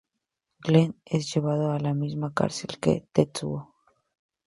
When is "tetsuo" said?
3.13-3.75